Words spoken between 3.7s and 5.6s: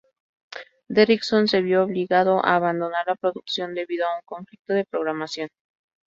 debido a un conflicto de programación.